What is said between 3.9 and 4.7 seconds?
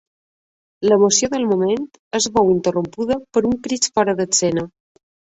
fora d'escena.